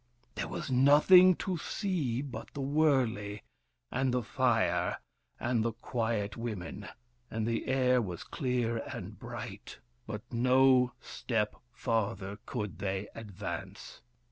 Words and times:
There 0.33 0.47
was 0.47 0.71
nothing 0.71 1.35
to 1.35 1.57
see 1.59 2.23
but 2.23 2.55
the 2.55 2.61
wurley, 2.61 3.43
and 3.91 4.11
the 4.11 4.23
fire, 4.23 4.97
and 5.39 5.63
the 5.63 5.73
quiet 5.73 6.35
women, 6.35 6.87
and 7.29 7.45
the 7.47 7.67
air 7.67 8.01
was 8.01 8.23
clear 8.23 8.77
and 8.77 9.19
bright. 9.19 9.77
But 10.07 10.23
no 10.33 10.93
step 11.01 11.55
farther 11.71 12.39
could 12.47 12.79
they 12.79 13.09
advance. 13.13 14.01